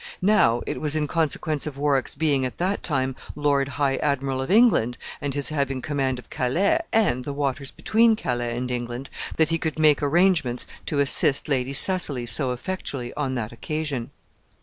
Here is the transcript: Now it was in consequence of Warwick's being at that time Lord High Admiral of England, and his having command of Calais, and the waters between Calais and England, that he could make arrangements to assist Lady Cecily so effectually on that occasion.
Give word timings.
Now 0.23 0.63
it 0.65 0.81
was 0.81 0.95
in 0.95 1.07
consequence 1.07 1.67
of 1.67 1.77
Warwick's 1.77 2.15
being 2.15 2.43
at 2.43 2.57
that 2.57 2.81
time 2.81 3.15
Lord 3.35 3.67
High 3.77 3.97
Admiral 3.97 4.41
of 4.41 4.49
England, 4.49 4.97
and 5.21 5.35
his 5.35 5.49
having 5.49 5.79
command 5.79 6.17
of 6.17 6.31
Calais, 6.31 6.79
and 6.91 7.23
the 7.23 7.31
waters 7.33 7.69
between 7.69 8.15
Calais 8.15 8.57
and 8.57 8.71
England, 8.71 9.11
that 9.37 9.49
he 9.49 9.59
could 9.59 9.77
make 9.77 10.01
arrangements 10.01 10.65
to 10.87 10.97
assist 10.97 11.47
Lady 11.47 11.71
Cecily 11.73 12.25
so 12.25 12.51
effectually 12.51 13.13
on 13.13 13.35
that 13.35 13.51
occasion. 13.51 14.09